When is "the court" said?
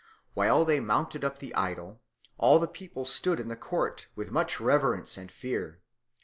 3.49-4.07